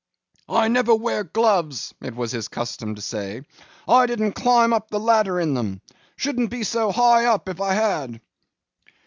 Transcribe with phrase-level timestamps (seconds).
[0.49, 3.43] 'I never wear gloves,' it was his custom to say.
[3.87, 8.19] 'I didn't climb up the ladder in them.—Shouldn't be so high up, if I had.